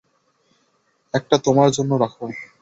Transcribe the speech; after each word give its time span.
একটা 1.13 1.35
তোমার 1.37 1.69
জন্য 1.71 1.91
রাখো। 1.95 2.25